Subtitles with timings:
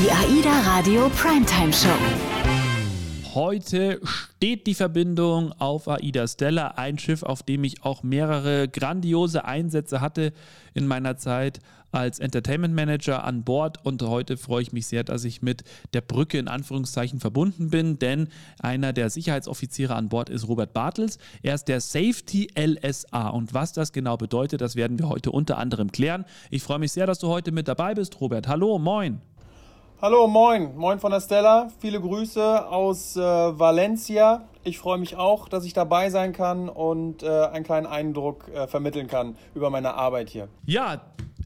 [0.00, 1.88] Die AIDA Radio Primetime Show.
[3.34, 9.44] Heute steht die Verbindung auf AIDA Stella, ein Schiff, auf dem ich auch mehrere grandiose
[9.44, 10.32] Einsätze hatte
[10.72, 11.58] in meiner Zeit
[11.90, 15.64] als Entertainment Manager an Bord und heute freue ich mich sehr, dass ich mit
[15.94, 18.28] der Brücke in Anführungszeichen verbunden bin, denn
[18.60, 21.18] einer der Sicherheitsoffiziere an Bord ist Robert Bartels.
[21.42, 25.58] Er ist der Safety LSA und was das genau bedeutet, das werden wir heute unter
[25.58, 26.24] anderem klären.
[26.50, 28.46] Ich freue mich sehr, dass du heute mit dabei bist, Robert.
[28.46, 29.20] Hallo, moin.
[30.00, 31.72] Hallo, moin, moin von der Stella.
[31.80, 34.46] Viele Grüße aus äh, Valencia.
[34.62, 38.68] Ich freue mich auch, dass ich dabei sein kann und äh, einen kleinen Eindruck äh,
[38.68, 40.46] vermitteln kann über meine Arbeit hier.
[40.64, 41.00] Ja,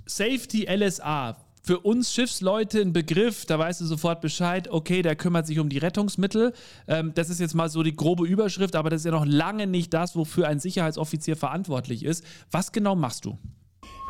[0.04, 1.38] Safety LSA.
[1.62, 5.70] Für uns Schiffsleute ein Begriff, da weißt du sofort Bescheid, okay, der kümmert sich um
[5.70, 6.52] die Rettungsmittel.
[6.86, 9.66] Ähm, das ist jetzt mal so die grobe Überschrift, aber das ist ja noch lange
[9.66, 12.22] nicht das, wofür ein Sicherheitsoffizier verantwortlich ist.
[12.50, 13.38] Was genau machst du?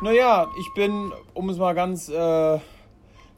[0.01, 2.59] Naja, ich bin, um es mal ganz äh,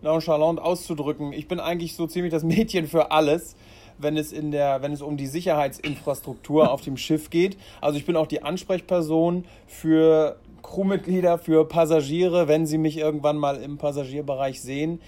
[0.02, 1.34] nonchalant auszudrücken.
[1.34, 3.56] Ich bin eigentlich so ziemlich das Mädchen für alles,
[3.98, 7.58] wenn es, in der, wenn es um die Sicherheitsinfrastruktur auf dem Schiff geht.
[7.82, 13.58] Also ich bin auch die Ansprechperson für Crewmitglieder, für Passagiere, wenn sie mich irgendwann mal
[13.58, 15.00] im Passagierbereich sehen.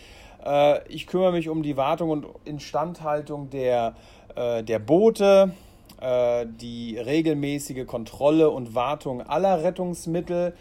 [0.45, 3.95] Äh, ich kümmere mich um die Wartung und Instandhaltung der,
[4.35, 5.51] äh, der Boote,
[5.99, 10.53] äh, die regelmäßige Kontrolle und Wartung aller Rettungsmittel.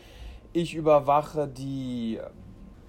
[0.53, 2.19] Ich überwache die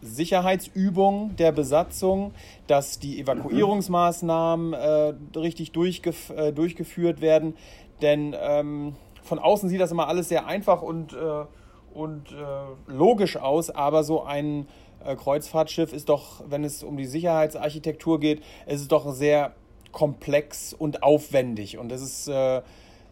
[0.07, 2.33] Sicherheitsübung der Besatzung,
[2.67, 7.55] dass die Evakuierungsmaßnahmen äh, richtig durchgef äh, durchgeführt werden.
[8.01, 11.45] Denn ähm, von außen sieht das immer alles sehr einfach und, äh,
[11.93, 14.67] und äh, logisch aus, aber so ein
[15.05, 19.53] äh, Kreuzfahrtschiff ist doch, wenn es um die Sicherheitsarchitektur geht, es ist doch sehr
[19.91, 21.77] komplex und aufwendig.
[21.77, 22.61] Und es ist äh,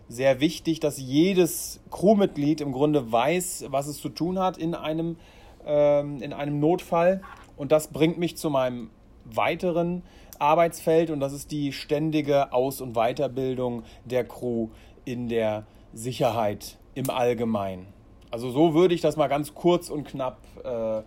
[0.07, 5.17] sehr wichtig, dass jedes Crewmitglied im Grunde weiß, was es zu tun hat in einem
[5.65, 7.21] ähm, in einem Notfall.
[7.57, 8.89] Und das bringt mich zu meinem
[9.25, 10.03] weiteren
[10.39, 14.69] Arbeitsfeld und das ist die ständige Aus- und Weiterbildung der Crew
[15.05, 17.87] in der Sicherheit im Allgemeinen.
[18.31, 21.01] Also so würde ich das mal ganz kurz und knapp äh,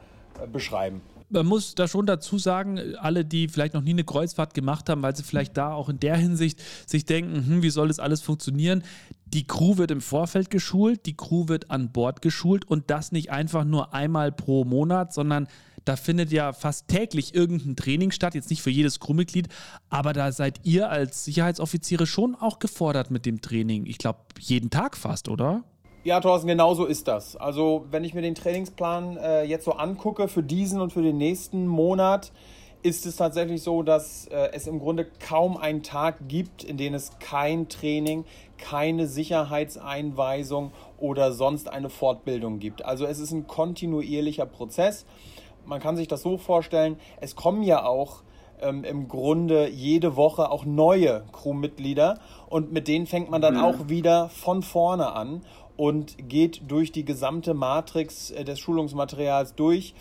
[0.47, 4.89] beschreiben man muss da schon dazu sagen, alle, die vielleicht noch nie eine Kreuzfahrt gemacht
[4.89, 7.99] haben, weil sie vielleicht da auch in der Hinsicht sich denken, hm, wie soll das
[7.99, 8.83] alles funktionieren?
[9.27, 13.31] Die Crew wird im Vorfeld geschult, die Crew wird an Bord geschult und das nicht
[13.31, 15.49] einfach nur einmal pro Monat, sondern
[15.85, 19.49] da findet ja fast täglich irgendein Training statt, jetzt nicht für jedes Crewmitglied,
[19.89, 23.87] aber da seid ihr als Sicherheitsoffiziere schon auch gefordert mit dem Training.
[23.87, 25.65] Ich glaube, jeden Tag fast, oder?
[26.09, 27.37] Ja, Thorsten, genau so ist das.
[27.37, 31.19] Also, wenn ich mir den Trainingsplan äh, jetzt so angucke für diesen und für den
[31.19, 32.33] nächsten Monat,
[32.83, 36.95] ist es tatsächlich so, dass äh, es im Grunde kaum einen Tag gibt, in dem
[36.95, 38.25] es kein Training,
[38.57, 42.87] keine Sicherheitseinweisung oder sonst eine Fortbildung gibt.
[42.87, 45.05] Also es ist ein kontinuierlicher Prozess.
[45.67, 48.23] Man kann sich das so vorstellen, es kommen ja auch
[48.63, 52.19] ähm, im Grunde jede Woche auch neue Crewmitglieder
[52.49, 53.63] und mit denen fängt man dann mhm.
[53.63, 55.43] auch wieder von vorne an
[55.79, 59.95] und geht durch die gesamte Matrix äh, des Schulungsmaterials durch.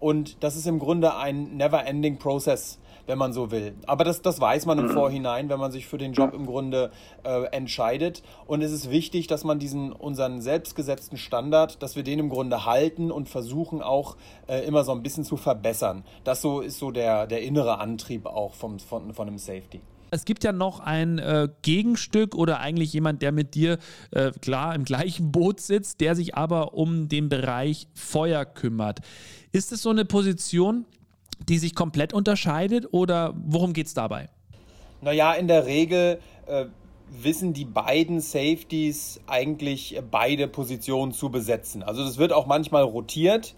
[0.00, 3.74] Und das ist im Grunde ein never-ending Process, wenn man so will.
[3.86, 4.92] Aber das, das weiß man im mhm.
[4.92, 6.90] Vorhinein, wenn man sich für den Job im Grunde
[7.24, 8.22] äh, entscheidet.
[8.46, 12.64] Und es ist wichtig, dass man diesen unseren selbstgesetzten Standard, dass wir den im Grunde
[12.64, 16.04] halten und versuchen auch äh, immer so ein bisschen zu verbessern.
[16.24, 19.82] Das so ist so der, der innere Antrieb auch vom, von, von einem Safety.
[20.10, 23.78] Es gibt ja noch ein äh, Gegenstück oder eigentlich jemand, der mit dir
[24.10, 29.00] äh, klar im gleichen Boot sitzt, der sich aber um den Bereich Feuer kümmert.
[29.52, 30.84] Ist es so eine Position,
[31.48, 34.28] die sich komplett unterscheidet oder worum geht es dabei?
[35.00, 36.66] Naja, in der Regel äh,
[37.10, 41.82] wissen die beiden Safeties eigentlich beide Positionen zu besetzen.
[41.82, 43.54] Also das wird auch manchmal rotiert.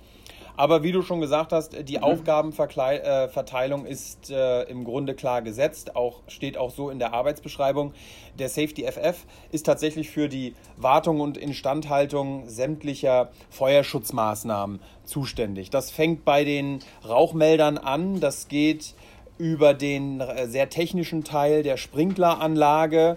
[0.57, 2.05] Aber wie du schon gesagt hast, die mhm.
[2.05, 7.93] Aufgabenverteilung ist äh, im Grunde klar gesetzt, auch, steht auch so in der Arbeitsbeschreibung.
[8.39, 15.71] Der Safety FF ist tatsächlich für die Wartung und Instandhaltung sämtlicher Feuerschutzmaßnahmen zuständig.
[15.71, 18.95] Das fängt bei den Rauchmeldern an, das geht
[19.39, 23.17] über den äh, sehr technischen Teil der Sprinkleranlage,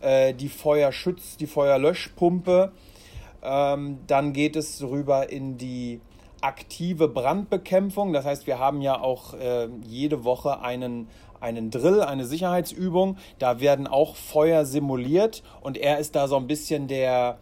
[0.00, 2.72] äh, die Feuerschutz, die Feuerlöschpumpe.
[3.42, 6.00] Ähm, dann geht es rüber in die
[6.44, 8.12] aktive Brandbekämpfung.
[8.12, 11.08] Das heißt, wir haben ja auch äh, jede Woche einen,
[11.40, 13.16] einen Drill, eine Sicherheitsübung.
[13.38, 17.38] Da werden auch Feuer simuliert und er ist da so ein bisschen der,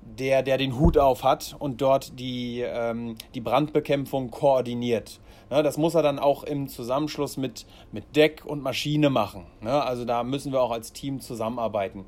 [0.00, 5.20] der, der den Hut auf hat und dort die, ähm, die Brandbekämpfung koordiniert.
[5.50, 9.46] Ne, das muss er dann auch im Zusammenschluss mit, mit Deck und Maschine machen.
[9.60, 9.84] Ne?
[9.84, 12.04] Also da müssen wir auch als Team zusammenarbeiten.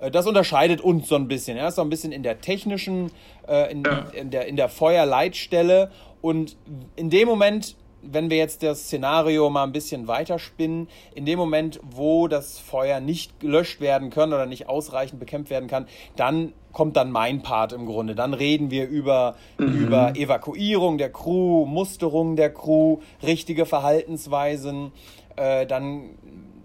[0.00, 1.56] Äh, das unterscheidet uns so ein bisschen.
[1.56, 3.10] Ist so ein bisschen in der technischen,
[3.48, 6.56] äh, in, in, der, in der Feuerleitstelle und
[6.96, 11.80] in dem Moment, wenn wir jetzt das Szenario mal ein bisschen weiterspinnen, in dem Moment,
[11.82, 15.86] wo das Feuer nicht gelöscht werden kann oder nicht ausreichend bekämpft werden kann,
[16.16, 18.14] dann kommt dann mein Part im Grunde.
[18.14, 19.86] Dann reden wir über, mhm.
[19.86, 24.92] über Evakuierung der Crew, Musterung der Crew, richtige Verhaltensweisen.
[25.36, 26.10] Äh, dann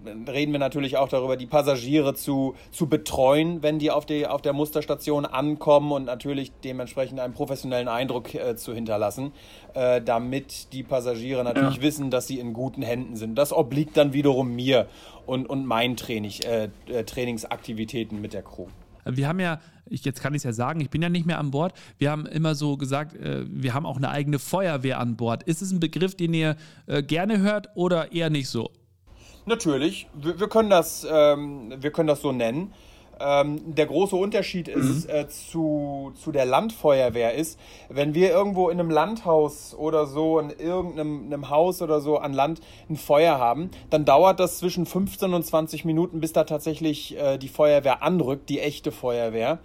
[0.06, 4.42] reden wir natürlich auch darüber, die Passagiere zu, zu betreuen, wenn die auf, die auf
[4.42, 9.32] der Musterstation ankommen und natürlich dementsprechend einen professionellen Eindruck äh, zu hinterlassen,
[9.74, 11.82] äh, damit die Passagiere natürlich ja.
[11.82, 13.36] wissen, dass sie in guten Händen sind.
[13.36, 14.88] Das obliegt dann wiederum mir
[15.26, 18.66] und, und meinen Training, äh, äh, Trainingsaktivitäten mit der Crew.
[19.04, 21.38] Wir haben ja, ich, jetzt kann ich es ja sagen, ich bin ja nicht mehr
[21.38, 21.74] an Bord.
[21.98, 25.44] Wir haben immer so gesagt, äh, wir haben auch eine eigene Feuerwehr an Bord.
[25.44, 26.56] Ist es ein Begriff, den ihr
[26.86, 28.70] äh, gerne hört oder eher nicht so?
[29.46, 32.72] Natürlich, wir, wir können, das, ähm, wir können das so nennen.
[33.18, 35.14] Ähm, der große Unterschied ist mhm.
[35.14, 37.58] äh, zu, zu der Landfeuerwehr ist,
[37.88, 42.60] wenn wir irgendwo in einem Landhaus oder so, in irgendeinem Haus oder so an Land
[42.90, 47.38] ein Feuer haben, dann dauert das zwischen 15 und 20 Minuten, bis da tatsächlich äh,
[47.38, 49.60] die Feuerwehr anrückt, die echte Feuerwehr.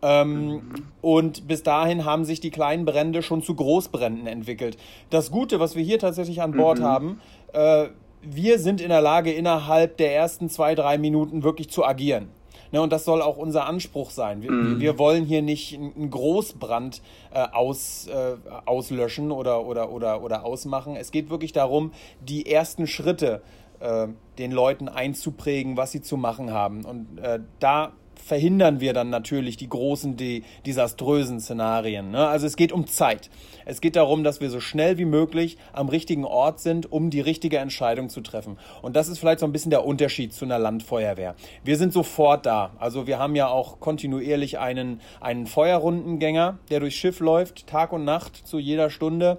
[0.00, 0.62] Ähm, mhm.
[1.02, 4.78] Und bis dahin haben sich die kleinen Brände schon zu Großbränden entwickelt.
[5.10, 6.84] Das Gute, was wir hier tatsächlich an Bord mhm.
[6.84, 7.20] haben,
[7.52, 7.88] äh,
[8.28, 12.28] wir sind in der Lage, innerhalb der ersten zwei, drei Minuten wirklich zu agieren.
[12.72, 14.42] Ne, und das soll auch unser Anspruch sein.
[14.42, 14.80] Wir, mhm.
[14.80, 17.00] wir wollen hier nicht einen Großbrand
[17.32, 20.96] äh, aus, äh, auslöschen oder, oder, oder, oder ausmachen.
[20.96, 23.40] Es geht wirklich darum, die ersten Schritte
[23.78, 24.08] äh,
[24.38, 26.84] den Leuten einzuprägen, was sie zu machen haben.
[26.84, 27.92] Und äh, da
[28.26, 32.10] verhindern wir dann natürlich die großen, die desaströsen Szenarien.
[32.10, 32.26] Ne?
[32.26, 33.30] Also es geht um Zeit.
[33.64, 37.20] Es geht darum, dass wir so schnell wie möglich am richtigen Ort sind, um die
[37.20, 38.58] richtige Entscheidung zu treffen.
[38.82, 41.36] Und das ist vielleicht so ein bisschen der Unterschied zu einer Landfeuerwehr.
[41.62, 42.72] Wir sind sofort da.
[42.80, 48.04] Also wir haben ja auch kontinuierlich einen, einen Feuerrundengänger, der durchs Schiff läuft, Tag und
[48.04, 49.38] Nacht zu jeder Stunde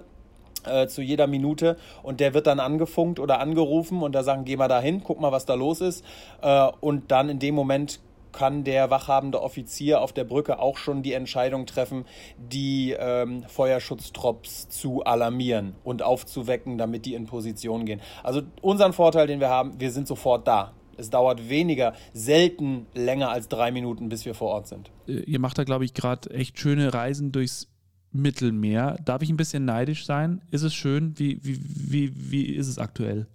[0.64, 4.56] äh, zu jeder Minute und der wird dann angefunkt oder angerufen und da sagen, geh
[4.56, 6.04] mal dahin, guck mal, was da los ist
[6.42, 8.00] äh, und dann in dem Moment
[8.32, 12.04] kann der wachhabende Offizier auf der Brücke auch schon die Entscheidung treffen,
[12.38, 18.00] die ähm, Feuerschutztropps zu alarmieren und aufzuwecken, damit die in Position gehen.
[18.22, 20.74] Also unseren Vorteil, den wir haben, wir sind sofort da.
[20.96, 24.90] Es dauert weniger, selten länger als drei Minuten, bis wir vor Ort sind.
[25.06, 27.68] Äh, ihr macht da, glaube ich, gerade echt schöne Reisen durchs
[28.10, 28.96] Mittelmeer.
[29.04, 30.42] Darf ich ein bisschen neidisch sein?
[30.50, 31.18] Ist es schön?
[31.18, 33.26] Wie, wie, wie, wie ist es aktuell?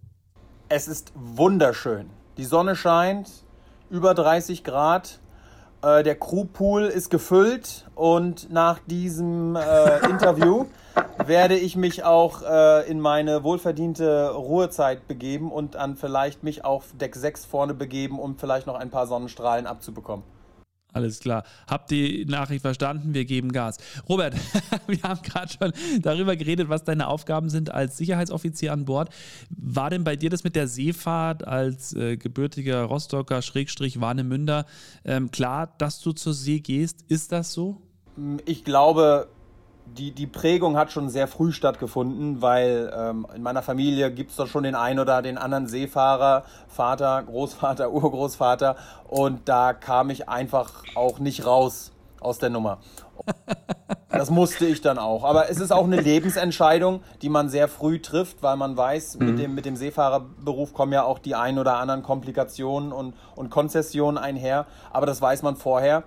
[0.68, 2.10] Es ist wunderschön.
[2.38, 3.30] Die Sonne scheint,
[3.94, 5.20] über 30 Grad.
[5.84, 10.66] Äh, der Crewpool ist gefüllt und nach diesem äh, Interview
[11.26, 16.86] werde ich mich auch äh, in meine wohlverdiente Ruhezeit begeben und dann vielleicht mich auf
[17.00, 20.26] Deck 6 vorne begeben, um vielleicht noch ein paar Sonnenstrahlen abzubekommen.
[20.94, 21.44] Alles klar.
[21.68, 23.14] Habt die Nachricht verstanden?
[23.14, 23.78] Wir geben Gas.
[24.08, 24.36] Robert,
[24.88, 29.10] wir haben gerade schon darüber geredet, was deine Aufgaben sind als Sicherheitsoffizier an Bord.
[29.50, 34.66] War denn bei dir das mit der Seefahrt als äh, gebürtiger Rostocker Schrägstrich Warnemünder
[35.04, 37.04] ähm, klar, dass du zur See gehst?
[37.08, 37.82] Ist das so?
[38.46, 39.28] Ich glaube,
[39.86, 44.38] die, die Prägung hat schon sehr früh stattgefunden, weil ähm, in meiner Familie gibt es
[44.38, 48.76] doch schon den einen oder den anderen Seefahrer, Vater, Großvater, Urgroßvater.
[49.08, 52.80] Und da kam ich einfach auch nicht raus aus der Nummer.
[54.10, 55.24] Das musste ich dann auch.
[55.24, 59.26] Aber es ist auch eine Lebensentscheidung, die man sehr früh trifft, weil man weiß, mhm.
[59.26, 63.50] mit, dem, mit dem Seefahrerberuf kommen ja auch die ein oder anderen Komplikationen und, und
[63.50, 64.66] Konzessionen einher.
[64.92, 66.04] Aber das weiß man vorher.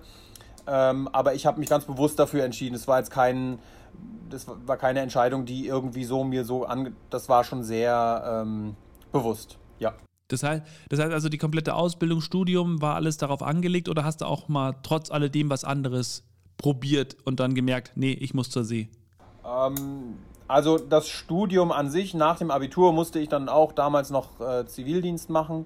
[0.67, 2.75] Ähm, aber ich habe mich ganz bewusst dafür entschieden.
[2.75, 3.59] Es war jetzt kein,
[4.29, 8.75] das war keine Entscheidung, die irgendwie so mir so an, das war schon sehr ähm,
[9.11, 9.93] bewusst, ja.
[10.27, 14.19] Das heißt, das heißt also, die komplette Ausbildung, Studium war alles darauf angelegt oder hast
[14.19, 16.23] du auch mal trotz alledem was anderes
[16.57, 18.89] probiert und dann gemerkt, nee, ich muss zur See?
[19.45, 20.17] Ähm,
[20.49, 24.65] also das Studium an sich, nach dem Abitur musste ich dann auch damals noch äh,
[24.65, 25.65] Zivildienst machen,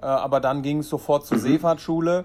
[0.00, 1.42] äh, aber dann ging es sofort zur mhm.
[1.42, 2.24] Seefahrtschule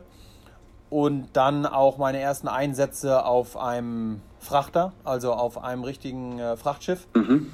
[0.96, 7.06] und dann auch meine ersten Einsätze auf einem Frachter, also auf einem richtigen äh, Frachtschiff.
[7.14, 7.52] Mhm.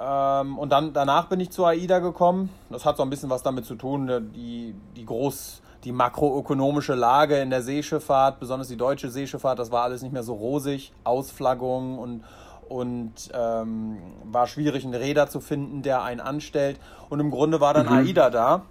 [0.00, 2.48] Ähm, und dann danach bin ich zur AIDA gekommen.
[2.70, 6.94] Das hat so ein bisschen was damit zu tun, ne, die, die groß, die makroökonomische
[6.94, 10.94] Lage in der Seeschifffahrt, besonders die deutsche Seeschifffahrt, das war alles nicht mehr so rosig,
[11.04, 12.24] Ausflaggung und
[12.66, 16.80] und ähm, war schwierig, einen Räder zu finden, der einen anstellt.
[17.10, 17.92] Und im Grunde war dann mhm.
[17.92, 18.62] AIDA da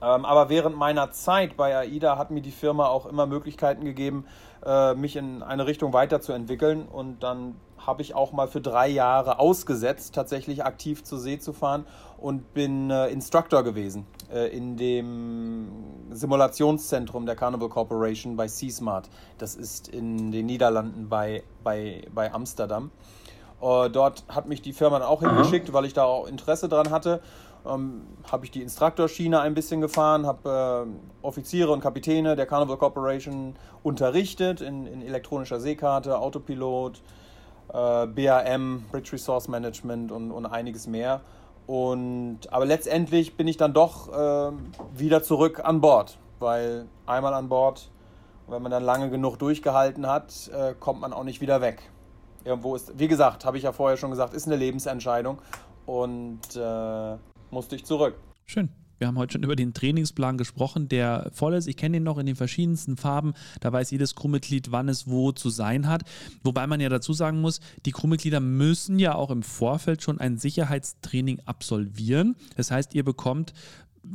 [0.00, 4.24] aber während meiner Zeit bei AIDA hat mir die Firma auch immer Möglichkeiten gegeben,
[4.64, 6.86] äh, mich in eine Richtung weiterzuentwickeln.
[6.86, 11.52] Und dann habe ich auch mal für drei Jahre ausgesetzt, tatsächlich aktiv zur See zu
[11.52, 11.86] fahren
[12.18, 15.68] und bin äh, Instructor gewesen äh, in dem
[16.10, 19.08] Simulationszentrum der Carnival Corporation bei Seasmart.
[19.38, 22.90] Das ist in den Niederlanden bei, bei, bei Amsterdam.
[23.62, 27.20] Dort hat mich die Firma dann auch hingeschickt, weil ich da auch Interesse dran hatte.
[27.66, 32.78] Ähm, habe ich die Instruktorschiene ein bisschen gefahren, habe äh, Offiziere und Kapitäne der Carnival
[32.78, 37.02] Corporation unterrichtet in, in elektronischer Seekarte, Autopilot,
[37.72, 41.20] äh, BAM, Bridge Resource Management und, und einiges mehr.
[41.66, 44.52] Und, aber letztendlich bin ich dann doch äh,
[44.96, 47.90] wieder zurück an Bord, weil einmal an Bord,
[48.48, 51.82] wenn man dann lange genug durchgehalten hat, äh, kommt man auch nicht wieder weg.
[52.44, 55.38] Irgendwo ist, wie gesagt, habe ich ja vorher schon gesagt, ist eine Lebensentscheidung
[55.86, 57.16] und äh,
[57.52, 58.14] musste ich zurück.
[58.46, 58.68] Schön.
[59.00, 61.66] Wir haben heute schon über den Trainingsplan gesprochen, der voll ist.
[61.66, 63.32] Ich kenne ihn noch in den verschiedensten Farben.
[63.60, 66.02] Da weiß jedes Crewmitglied, wann es wo zu sein hat.
[66.44, 70.36] Wobei man ja dazu sagen muss, die Crewmitglieder müssen ja auch im Vorfeld schon ein
[70.36, 72.36] Sicherheitstraining absolvieren.
[72.56, 73.54] Das heißt, ihr bekommt,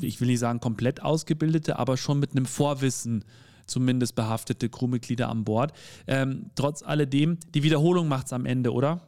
[0.01, 3.25] ich will nicht sagen komplett ausgebildete, aber schon mit einem Vorwissen
[3.65, 5.74] zumindest behaftete Crewmitglieder an Bord.
[6.06, 9.01] Ähm, trotz alledem, die Wiederholung macht es am Ende, oder?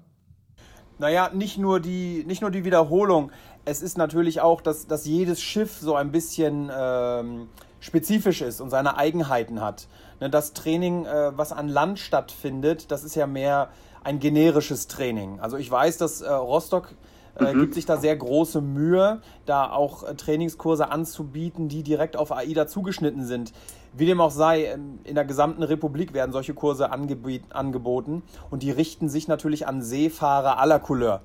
[1.00, 3.32] Naja, nicht nur die, nicht nur die Wiederholung.
[3.68, 7.50] Es ist natürlich auch, dass, dass jedes Schiff so ein bisschen ähm,
[7.82, 9.90] spezifisch ist und seine Eigenheiten hat.
[10.22, 13.68] Ne, das Training, äh, was an Land stattfindet, das ist ja mehr
[14.06, 15.42] ein generisches Training.
[15.42, 16.94] Also ich weiß, dass äh, Rostock
[17.38, 17.60] äh, mhm.
[17.60, 22.68] gibt sich da sehr große Mühe, da auch äh, Trainingskurse anzubieten, die direkt auf AIDA
[22.68, 23.52] zugeschnitten sind.
[23.92, 28.72] Wie dem auch sei, ähm, in der gesamten Republik werden solche Kurse angeboten und die
[28.72, 31.22] richten sich natürlich an Seefahrer aller Couleur.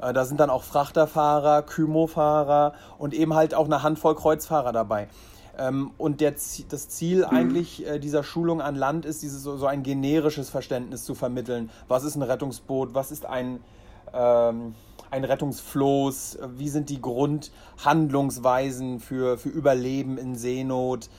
[0.00, 5.08] Äh, da sind dann auch Frachterfahrer, Kymofahrer und eben halt auch eine Handvoll Kreuzfahrer dabei.
[5.58, 7.36] Ähm, und der, das Ziel mhm.
[7.36, 11.70] eigentlich äh, dieser Schulung an Land ist, dieses, so ein generisches Verständnis zu vermitteln.
[11.88, 12.94] Was ist ein Rettungsboot?
[12.94, 13.60] Was ist ein,
[14.14, 14.74] ähm,
[15.10, 16.38] ein Rettungsfloß?
[16.56, 21.10] Wie sind die Grundhandlungsweisen für, für Überleben in Seenot?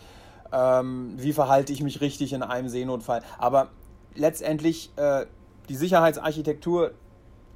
[0.53, 3.21] Ähm, wie verhalte ich mich richtig in einem Seenotfall?
[3.37, 3.67] Aber
[4.15, 5.25] letztendlich äh,
[5.67, 6.91] die Sicherheitsarchitektur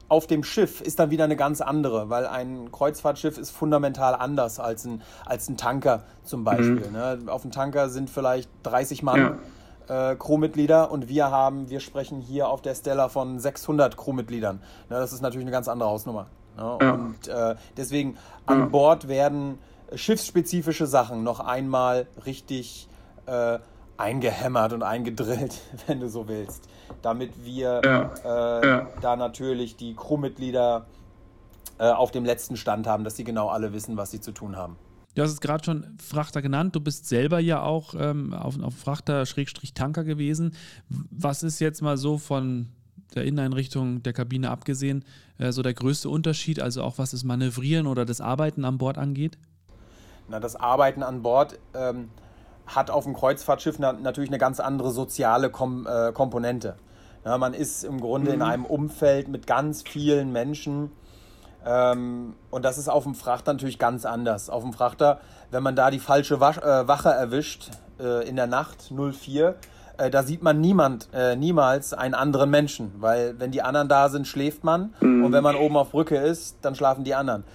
[0.09, 4.59] auf dem Schiff ist dann wieder eine ganz andere, weil ein Kreuzfahrtschiff ist fundamental anders
[4.59, 6.87] als ein, als ein Tanker zum Beispiel.
[6.87, 6.93] Mhm.
[6.93, 7.19] Ne?
[7.27, 9.39] Auf dem Tanker sind vielleicht 30 Mann
[9.87, 10.11] ja.
[10.11, 14.57] äh, Crewmitglieder und wir haben, wir sprechen hier auf der Stella von 600 Crewmitgliedern.
[14.89, 14.97] Ne?
[14.97, 16.27] Das ist natürlich eine ganz andere Hausnummer.
[16.57, 16.77] Ne?
[16.81, 16.91] Ja.
[16.91, 19.57] Und äh, deswegen an Bord werden
[19.95, 22.87] schiffsspezifische Sachen noch einmal richtig
[23.25, 23.59] äh,
[23.97, 26.67] eingehämmert und eingedrillt, wenn du so willst
[27.03, 28.11] damit wir ja.
[28.23, 28.87] Äh, ja.
[29.01, 30.85] da natürlich die Crewmitglieder
[31.77, 34.55] äh, auf dem letzten Stand haben, dass sie genau alle wissen, was sie zu tun
[34.55, 34.77] haben.
[35.15, 36.75] Du hast es gerade schon Frachter genannt.
[36.75, 40.55] Du bist selber ja auch ähm, auf, auf Frachter-Tanker gewesen.
[40.89, 42.69] Was ist jetzt mal so von
[43.13, 45.05] der Inneneinrichtung der Kabine abgesehen
[45.37, 48.97] äh, so der größte Unterschied, also auch was das Manövrieren oder das Arbeiten an Bord
[48.97, 49.37] angeht?
[50.29, 52.09] Na, das Arbeiten an Bord ähm,
[52.75, 56.75] hat auf dem Kreuzfahrtschiff na, natürlich eine ganz andere soziale Kom äh, Komponente.
[57.25, 58.35] Ja, man ist im Grunde mhm.
[58.35, 60.91] in einem Umfeld mit ganz vielen Menschen.
[61.65, 64.49] Ähm, und das ist auf dem Frachter natürlich ganz anders.
[64.49, 68.47] Auf dem Frachter, wenn man da die falsche Wasch, äh, Wache erwischt äh, in der
[68.47, 69.55] Nacht 04,
[69.97, 72.91] äh, da sieht man niemand, äh, niemals einen anderen Menschen.
[72.97, 74.93] Weil wenn die anderen da sind, schläft man.
[74.99, 75.23] Mhm.
[75.23, 77.45] Und wenn man oben auf Brücke ist, dann schlafen die anderen.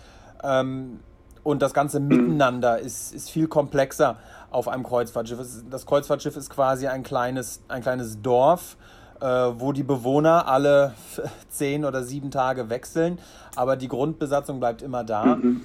[0.42, 1.00] Ähm,
[1.48, 4.16] und das ganze Miteinander ist, ist viel komplexer
[4.50, 5.38] auf einem Kreuzfahrtschiff.
[5.70, 8.76] Das Kreuzfahrtschiff ist quasi ein kleines, ein kleines Dorf,
[9.20, 10.92] äh, wo die Bewohner alle
[11.48, 13.18] zehn oder sieben Tage wechseln,
[13.56, 15.36] aber die Grundbesatzung bleibt immer da.
[15.36, 15.64] Mhm.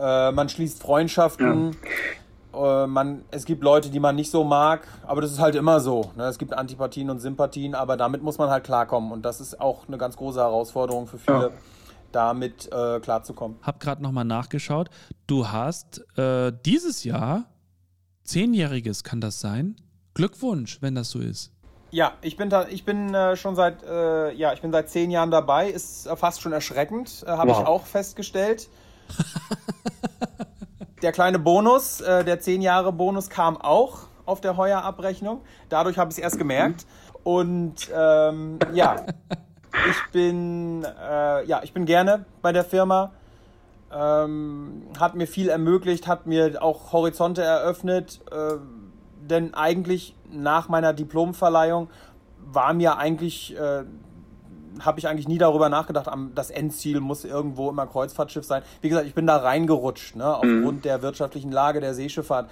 [0.00, 1.76] Äh, man schließt Freundschaften.
[2.52, 2.84] Ja.
[2.84, 5.78] Äh, man, es gibt Leute, die man nicht so mag, aber das ist halt immer
[5.78, 6.10] so.
[6.16, 6.24] Ne?
[6.24, 9.12] Es gibt Antipathien und Sympathien, aber damit muss man halt klarkommen.
[9.12, 11.40] Und das ist auch eine ganz große Herausforderung für viele.
[11.40, 11.50] Ja
[12.12, 13.58] damit äh, klarzukommen.
[13.62, 14.90] Hab gerade nochmal nachgeschaut.
[15.26, 17.44] Du hast äh, dieses Jahr
[18.30, 19.74] Zehnjähriges kann das sein?
[20.14, 21.52] Glückwunsch, wenn das so ist.
[21.90, 25.10] Ja, ich bin, da, ich bin äh, schon seit, äh, ja, ich bin seit zehn
[25.10, 25.68] Jahren dabei.
[25.68, 27.60] Ist äh, fast schon erschreckend, äh, habe wow.
[27.60, 28.68] ich auch festgestellt.
[31.02, 35.40] der kleine Bonus, äh, der zehn Jahre Bonus kam auch auf der Heuerabrechnung.
[35.68, 36.86] Dadurch habe ich es erst gemerkt.
[37.24, 39.06] Und ähm, ja,
[39.88, 43.12] ich bin, äh, ja, ich bin gerne bei der Firma.
[43.92, 48.54] Ähm, hat mir viel ermöglicht, hat mir auch Horizonte eröffnet, äh,
[49.20, 51.88] denn eigentlich nach meiner Diplomverleihung
[52.38, 53.84] war mir eigentlich, äh,
[54.80, 58.62] habe ich eigentlich nie darüber nachgedacht, das Endziel muss irgendwo immer Kreuzfahrtschiff sein.
[58.80, 60.82] Wie gesagt, ich bin da reingerutscht, ne, aufgrund mhm.
[60.82, 62.48] der wirtschaftlichen Lage der Seeschifffahrt.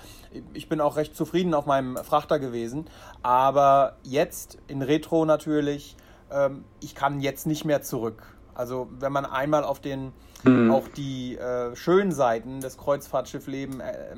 [0.54, 2.86] Ich bin auch recht zufrieden auf meinem Frachter gewesen,
[3.22, 5.96] aber jetzt in Retro natürlich,
[6.30, 8.22] ähm, ich kann jetzt nicht mehr zurück.
[8.54, 10.70] Also wenn man einmal auf den mhm.
[10.70, 14.16] auch die äh, schönen Seiten des Kreuzfahrtschifflebens äh,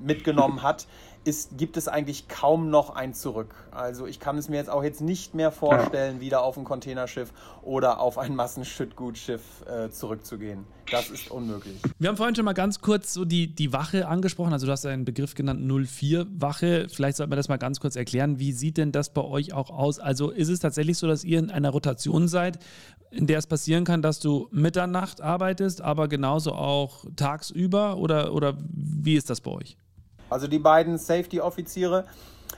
[0.00, 0.86] mitgenommen hat,
[1.28, 3.54] ist, gibt es eigentlich kaum noch ein Zurück.
[3.70, 6.20] Also ich kann es mir jetzt auch jetzt nicht mehr vorstellen, ja.
[6.22, 7.32] wieder auf ein Containerschiff
[7.62, 10.64] oder auf ein Massenschüttgutschiff äh, zurückzugehen.
[10.90, 11.76] Das ist unmöglich.
[11.98, 14.54] Wir haben vorhin schon mal ganz kurz so die, die Wache angesprochen.
[14.54, 16.86] Also du hast einen Begriff genannt 04-Wache.
[16.88, 18.38] Vielleicht sollte man das mal ganz kurz erklären.
[18.38, 19.98] Wie sieht denn das bei euch auch aus?
[19.98, 22.58] Also ist es tatsächlich so, dass ihr in einer Rotation seid,
[23.10, 27.98] in der es passieren kann, dass du Mitternacht arbeitest, aber genauso auch tagsüber?
[27.98, 29.76] Oder, oder wie ist das bei euch?
[30.30, 32.04] Also die beiden Safety-Offiziere,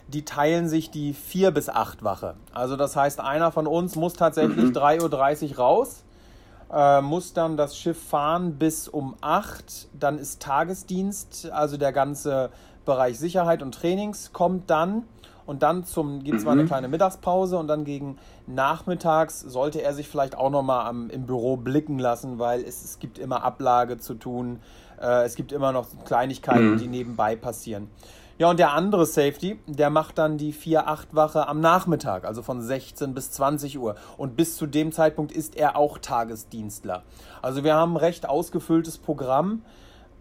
[0.08, 2.34] die teilen sich die 4 bis 8 Wache.
[2.52, 4.76] Also das heißt, einer von uns muss tatsächlich mhm.
[4.76, 6.04] 3.30 Uhr raus,
[6.72, 9.88] äh, muss dann das Schiff fahren bis um 8.
[9.98, 12.50] Dann ist Tagesdienst, also der ganze
[12.84, 15.04] Bereich Sicherheit und Trainings kommt dann.
[15.46, 15.84] Und dann
[16.22, 16.68] gibt es mal eine mhm.
[16.68, 21.98] kleine Mittagspause und dann gegen nachmittags sollte er sich vielleicht auch nochmal im Büro blicken
[21.98, 24.60] lassen, weil es, es gibt immer Ablage zu tun.
[25.00, 26.78] Äh, es gibt immer noch Kleinigkeiten, mhm.
[26.78, 27.88] die nebenbei passieren.
[28.38, 33.12] Ja, und der andere Safety, der macht dann die 4-8-Wache am Nachmittag, also von 16
[33.12, 33.96] bis 20 Uhr.
[34.16, 37.02] Und bis zu dem Zeitpunkt ist er auch Tagesdienstler.
[37.42, 39.62] Also wir haben ein recht ausgefülltes Programm.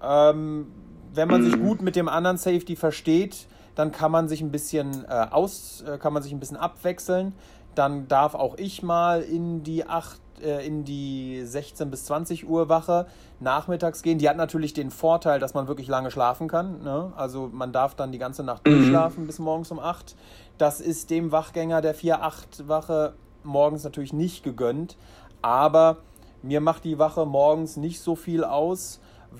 [0.03, 0.67] Ähm,
[1.13, 1.65] wenn man sich mhm.
[1.65, 5.97] gut mit dem anderen Safety versteht, dann kann man sich ein bisschen äh, aus, äh,
[5.97, 7.33] kann man sich ein bisschen abwechseln.
[7.73, 12.69] Dann darf auch ich mal in die 8 äh, in die 16 bis 20 Uhr
[12.69, 13.07] Wache
[13.39, 14.17] nachmittags gehen.
[14.17, 16.83] Die hat natürlich den Vorteil, dass man wirklich lange schlafen kann.
[16.83, 17.11] Ne?
[17.15, 18.71] Also man darf dann die ganze Nacht mhm.
[18.71, 20.15] durchschlafen bis morgens um 8.
[20.57, 24.97] Das ist dem Wachgänger der 4-8 Wache morgens natürlich nicht gegönnt.
[25.41, 25.97] Aber
[26.41, 28.99] mir macht die Wache morgens nicht so viel aus,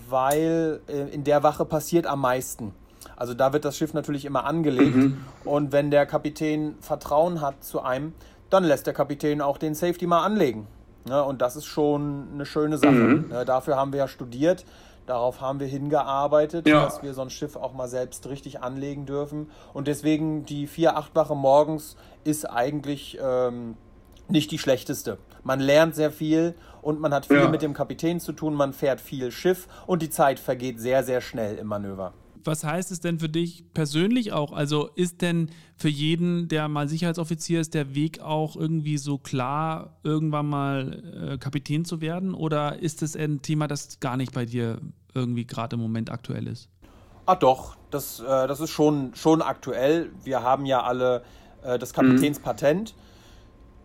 [0.10, 2.74] weil äh, in der Wache passiert am meisten.
[3.16, 4.96] Also da wird das Schiff natürlich immer angelegt.
[4.96, 5.26] Mhm.
[5.44, 8.14] Und wenn der Kapitän Vertrauen hat zu einem,
[8.50, 10.68] dann lässt der Kapitän auch den Safety mal anlegen.
[11.10, 12.92] Ja, und das ist schon eine schöne Sache.
[12.92, 13.32] Mhm.
[13.32, 14.66] Ja, dafür haben wir ja studiert.
[15.06, 16.84] Darauf haben wir hingearbeitet, ja.
[16.84, 19.50] dass wir so ein Schiff auch mal selbst richtig anlegen dürfen.
[19.74, 23.76] Und deswegen die 4-8-Wache morgens ist eigentlich ähm,
[24.28, 25.18] nicht die schlechteste.
[25.44, 27.48] Man lernt sehr viel und man hat viel ja.
[27.48, 31.22] mit dem Kapitän zu tun, man fährt viel Schiff und die Zeit vergeht sehr, sehr
[31.22, 34.52] schnell im Manöver was heißt es denn für dich persönlich auch?
[34.52, 39.98] Also ist denn für jeden, der mal Sicherheitsoffizier ist, der Weg auch irgendwie so klar,
[40.04, 42.34] irgendwann mal äh, Kapitän zu werden?
[42.34, 44.80] Oder ist es ein Thema, das gar nicht bei dir
[45.14, 46.70] irgendwie gerade im Moment aktuell ist?
[47.26, 50.12] Ah doch, das, äh, das ist schon, schon aktuell.
[50.24, 51.24] Wir haben ja alle
[51.64, 52.96] äh, das Kapitänspatent.
[52.96, 53.02] Mhm.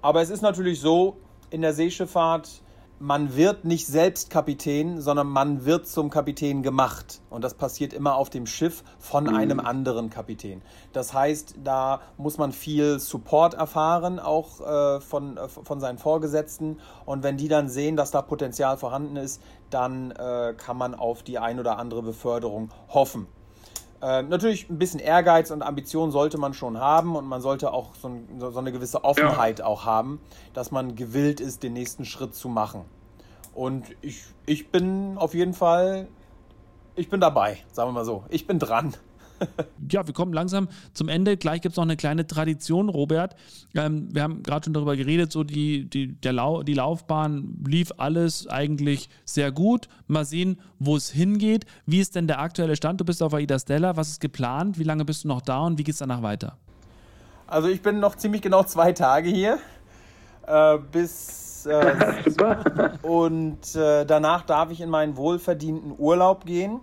[0.03, 1.19] Aber es ist natürlich so,
[1.51, 2.62] in der Seeschifffahrt
[3.05, 7.21] man wird nicht selbst Kapitän, sondern man wird zum Kapitän gemacht.
[7.29, 9.35] Und das passiert immer auf dem Schiff von mhm.
[9.35, 10.62] einem anderen Kapitän.
[10.95, 16.81] Das heißt, da muss man viel Support erfahren, auch äh, von, äh, von seinen Vorgesetzten.
[17.05, 21.23] Und wenn die dann sehen, dass da Potenzial vorhanden ist, dann äh, kann man auf
[21.23, 23.27] die ein oder andere Beförderung hoffen.
[24.01, 27.95] Äh, natürlich ein bisschen Ehrgeiz und Ambition sollte man schon haben und man sollte auch
[27.95, 29.67] so, ein, so eine gewisse Offenheit ja.
[29.67, 30.21] auch haben,
[30.53, 32.85] dass man gewillt ist, den nächsten Schritt zu machen.
[33.55, 36.09] Und ich, ich bin auf jeden Fall,
[36.97, 38.25] ich bin dabei, sagen wir mal so.
[38.31, 38.95] Ich bin dran.
[39.90, 41.37] ja, wir kommen langsam zum Ende.
[41.37, 43.37] Gleich gibt es noch eine kleine Tradition, Robert.
[43.75, 47.93] Ähm, wir haben gerade schon darüber geredet, so die, die, der Lau die Laufbahn lief
[47.97, 49.88] alles eigentlich sehr gut.
[50.07, 51.67] Mal sehen, wo es hingeht.
[51.87, 53.01] Wie ist denn der aktuelle Stand?
[53.01, 53.97] Du bist auf Aida Stella.
[53.97, 54.79] Was ist geplant?
[54.79, 56.59] Wie lange bist du noch da und wie geht es danach weiter?
[57.47, 59.59] Also ich bin noch ziemlich genau zwei Tage hier.
[60.47, 62.22] Äh, bis äh,
[63.03, 66.81] und äh, danach darf ich in meinen wohlverdienten Urlaub gehen.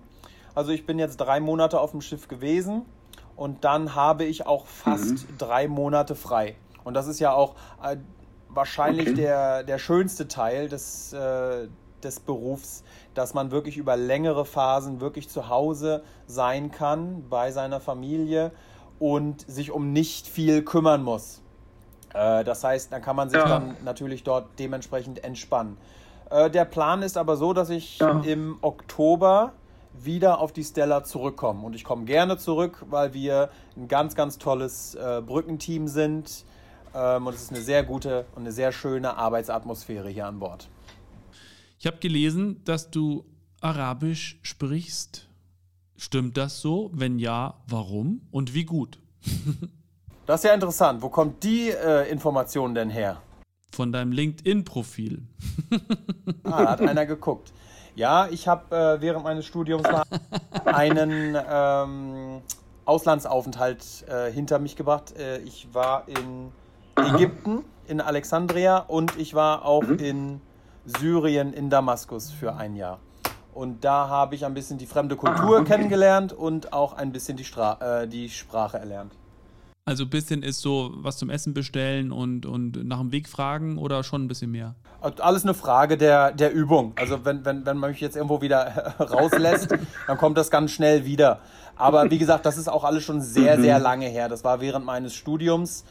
[0.53, 2.83] Also ich bin jetzt drei Monate auf dem Schiff gewesen
[3.35, 5.37] und dann habe ich auch fast mhm.
[5.37, 6.55] drei Monate frei.
[6.83, 7.97] Und das ist ja auch äh,
[8.49, 9.15] wahrscheinlich okay.
[9.15, 11.67] der, der schönste Teil des, äh,
[12.03, 17.79] des Berufs, dass man wirklich über längere Phasen wirklich zu Hause sein kann bei seiner
[17.79, 18.51] Familie
[18.99, 21.41] und sich um nicht viel kümmern muss.
[22.13, 23.47] Äh, das heißt, dann kann man sich ja.
[23.47, 25.77] dann natürlich dort dementsprechend entspannen.
[26.29, 28.21] Äh, der Plan ist aber so, dass ich ja.
[28.21, 29.53] im Oktober
[29.93, 31.63] wieder auf die Stella zurückkommen.
[31.63, 36.45] Und ich komme gerne zurück, weil wir ein ganz, ganz tolles äh, Brückenteam sind.
[36.93, 40.69] Ähm, und es ist eine sehr gute und eine sehr schöne Arbeitsatmosphäre hier an Bord.
[41.79, 43.25] Ich habe gelesen, dass du
[43.59, 45.27] Arabisch sprichst.
[45.97, 46.89] Stimmt das so?
[46.93, 48.99] Wenn ja, warum und wie gut?
[50.31, 51.01] das ist ja interessant.
[51.01, 53.21] Wo kommt die äh, Information denn her?
[53.73, 55.23] Von deinem LinkedIn-Profil.
[56.45, 57.51] ah, hat einer geguckt.
[57.95, 60.03] Ja, ich habe äh, während meines Studiums mal
[60.65, 62.41] einen ähm,
[62.85, 65.13] Auslandsaufenthalt äh, hinter mich gebracht.
[65.17, 66.53] Äh, ich war in
[66.95, 69.99] Ägypten, in Alexandria und ich war auch mhm.
[69.99, 70.41] in
[70.85, 72.99] Syrien, in Damaskus für ein Jahr.
[73.53, 75.73] Und da habe ich ein bisschen die fremde Kultur ah, okay.
[75.73, 79.11] kennengelernt und auch ein bisschen die, Stra äh, die Sprache erlernt.
[79.83, 83.77] Also ein bisschen ist so was zum Essen bestellen und, und nach dem Weg fragen
[83.77, 84.75] oder schon ein bisschen mehr?
[85.01, 86.93] Alles eine Frage der, der Übung.
[86.95, 91.05] Also wenn, wenn, wenn man mich jetzt irgendwo wieder rauslässt, dann kommt das ganz schnell
[91.05, 91.39] wieder.
[91.75, 93.83] Aber wie gesagt, das ist auch alles schon sehr, sehr mhm.
[93.83, 94.29] lange her.
[94.29, 95.83] Das war während meines Studiums.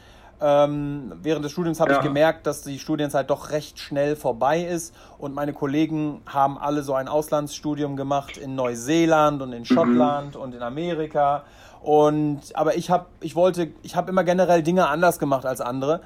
[0.43, 1.97] Ähm, während des Studiums habe ja.
[1.97, 6.81] ich gemerkt, dass die Studienzeit doch recht schnell vorbei ist und meine Kollegen haben alle
[6.81, 9.65] so ein Auslandsstudium gemacht in Neuseeland und in mhm.
[9.65, 10.41] Schottland mhm.
[10.41, 11.43] und in Amerika.
[11.83, 16.01] Und aber ich habe, ich wollte, ich habe immer generell Dinge anders gemacht als andere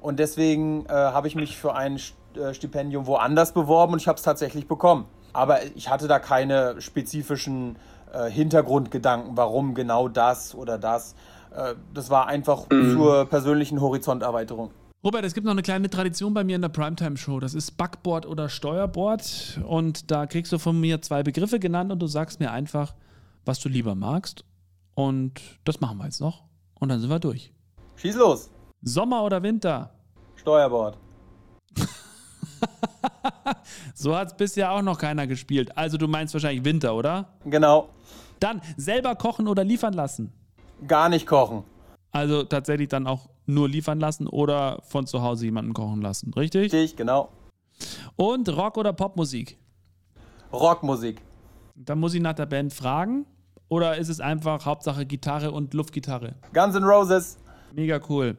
[0.00, 1.96] und deswegen äh, habe ich mich für ein
[2.36, 5.06] äh, Stipendium woanders beworben und ich habe es tatsächlich bekommen.
[5.32, 7.76] Aber ich hatte da keine spezifischen
[8.12, 11.14] äh, Hintergrundgedanken, warum genau das oder das.
[11.54, 12.92] Äh, das war einfach mhm.
[12.92, 14.70] zur persönlichen Horizonterweiterung.
[15.02, 17.40] Robert, es gibt noch eine kleine Tradition bei mir in der Primetime-Show.
[17.40, 19.60] Das ist Backboard oder Steuerboard.
[19.66, 22.94] Und da kriegst du von mir zwei Begriffe genannt und du sagst mir einfach,
[23.46, 24.44] was du lieber magst.
[24.94, 26.44] Und das machen wir jetzt noch.
[26.78, 27.54] Und dann sind wir durch.
[27.96, 28.50] Schieß los.
[28.82, 29.90] Sommer oder Winter?
[30.36, 30.98] Steuerbord.
[33.94, 35.76] so hat es bisher auch noch keiner gespielt.
[35.78, 37.38] Also du meinst wahrscheinlich Winter, oder?
[37.46, 37.88] Genau.
[38.38, 40.32] Dann selber kochen oder liefern lassen?
[40.86, 41.64] Gar nicht kochen.
[42.12, 46.72] Also tatsächlich dann auch nur liefern lassen oder von zu Hause jemanden kochen lassen, richtig?
[46.72, 47.30] Richtig, genau.
[48.16, 49.58] Und Rock- oder Popmusik?
[50.52, 51.22] Rockmusik.
[51.76, 53.26] Dann muss ich nach der Band fragen.
[53.68, 56.34] Oder ist es einfach Hauptsache Gitarre und Luftgitarre?
[56.52, 57.38] Guns N' Roses.
[57.72, 58.36] Mega cool.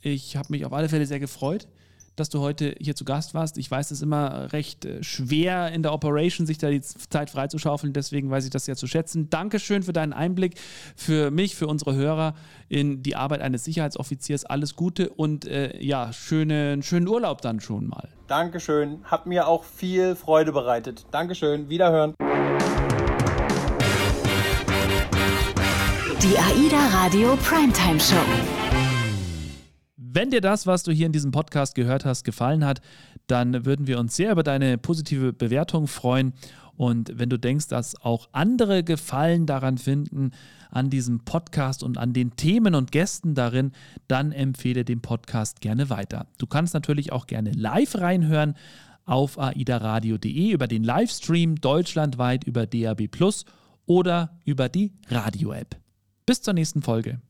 [0.00, 1.68] Ich habe mich auf alle Fälle sehr gefreut,
[2.16, 3.58] dass du heute hier zu Gast warst.
[3.58, 7.30] Ich weiß, es ist immer recht äh, schwer in der Operation, sich da die Zeit
[7.30, 7.92] freizuschaufeln.
[7.92, 9.30] Deswegen weiß ich das sehr zu schätzen.
[9.30, 10.54] Dankeschön für deinen Einblick,
[10.94, 12.34] für mich, für unsere Hörer
[12.68, 14.44] in die Arbeit eines Sicherheitsoffiziers.
[14.44, 18.08] Alles Gute und äh, ja, schönen, schönen Urlaub dann schon mal.
[18.26, 19.00] Dankeschön.
[19.04, 21.06] Hat mir auch viel Freude bereitet.
[21.10, 21.68] Dankeschön.
[21.68, 22.14] Wiederhören.
[26.22, 28.61] Die AIDA Radio Primetime Show.
[30.14, 32.82] Wenn dir das, was du hier in diesem Podcast gehört hast, gefallen hat,
[33.28, 36.34] dann würden wir uns sehr über deine positive Bewertung freuen.
[36.76, 40.32] Und wenn du denkst, dass auch andere Gefallen daran finden,
[40.70, 43.72] an diesem Podcast und an den Themen und Gästen darin,
[44.06, 46.26] dann empfehle den Podcast gerne weiter.
[46.36, 48.54] Du kannst natürlich auch gerne live reinhören
[49.06, 53.46] auf aidaradio.de über den Livestream deutschlandweit über DAB Plus
[53.86, 55.76] oder über die Radio-App.
[56.26, 57.20] Bis zur nächsten Folge.